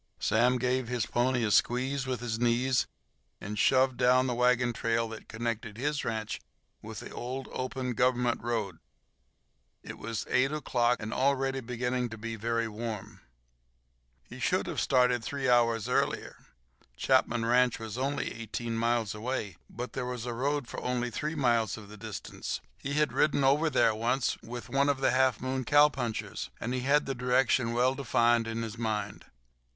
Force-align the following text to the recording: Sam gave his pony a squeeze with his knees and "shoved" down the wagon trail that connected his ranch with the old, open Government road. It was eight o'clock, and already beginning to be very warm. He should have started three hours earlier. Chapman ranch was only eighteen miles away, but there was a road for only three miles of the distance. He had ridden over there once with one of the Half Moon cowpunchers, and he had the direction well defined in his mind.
Sam 0.19 0.57
gave 0.57 0.87
his 0.87 1.05
pony 1.05 1.43
a 1.43 1.51
squeeze 1.51 2.07
with 2.07 2.21
his 2.21 2.39
knees 2.39 2.87
and 3.39 3.59
"shoved" 3.59 3.97
down 3.97 4.25
the 4.25 4.33
wagon 4.33 4.73
trail 4.73 5.07
that 5.09 5.27
connected 5.29 5.77
his 5.77 6.03
ranch 6.03 6.41
with 6.81 7.01
the 7.01 7.11
old, 7.11 7.47
open 7.51 7.93
Government 7.93 8.41
road. 8.43 8.79
It 9.83 9.99
was 9.99 10.25
eight 10.27 10.51
o'clock, 10.51 10.97
and 10.99 11.13
already 11.13 11.59
beginning 11.59 12.09
to 12.09 12.17
be 12.17 12.35
very 12.35 12.67
warm. 12.67 13.21
He 14.23 14.39
should 14.39 14.65
have 14.65 14.81
started 14.81 15.23
three 15.23 15.47
hours 15.47 15.87
earlier. 15.87 16.47
Chapman 16.97 17.45
ranch 17.45 17.77
was 17.77 17.95
only 17.95 18.33
eighteen 18.33 18.75
miles 18.75 19.13
away, 19.13 19.55
but 19.69 19.93
there 19.93 20.07
was 20.07 20.25
a 20.25 20.33
road 20.33 20.67
for 20.67 20.81
only 20.81 21.11
three 21.11 21.35
miles 21.35 21.77
of 21.77 21.89
the 21.89 21.95
distance. 21.97 22.59
He 22.79 22.93
had 22.93 23.13
ridden 23.13 23.43
over 23.43 23.69
there 23.69 23.93
once 23.93 24.35
with 24.41 24.67
one 24.67 24.89
of 24.89 24.99
the 24.99 25.11
Half 25.11 25.39
Moon 25.41 25.63
cowpunchers, 25.63 26.49
and 26.59 26.73
he 26.73 26.79
had 26.79 27.05
the 27.05 27.13
direction 27.13 27.73
well 27.73 27.93
defined 27.93 28.47
in 28.47 28.63
his 28.63 28.79
mind. 28.79 29.25